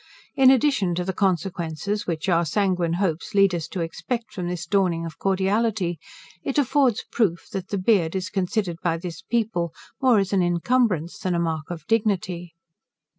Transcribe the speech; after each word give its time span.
In 0.35 0.49
addition 0.49 0.95
to 0.95 1.03
the 1.03 1.13
consequences 1.13 2.07
which 2.07 2.27
our 2.27 2.43
sanguine 2.43 2.93
hopes 2.93 3.35
led 3.35 3.53
us 3.53 3.67
to 3.67 3.81
expect 3.81 4.33
from 4.33 4.47
this 4.49 4.65
dawning 4.65 5.05
of 5.05 5.19
cordiality, 5.19 5.99
it 6.41 6.57
affords 6.57 7.03
proof, 7.11 7.47
that 7.51 7.67
the 7.67 7.77
beard 7.77 8.15
is 8.15 8.31
considered 8.31 8.77
by 8.81 8.97
this 8.97 9.21
people 9.21 9.75
more 10.01 10.17
as 10.17 10.33
an 10.33 10.41
incumbrance 10.41 11.19
than 11.19 11.35
a 11.35 11.39
mark 11.39 11.69
of 11.69 11.85
dignity. 11.85 12.55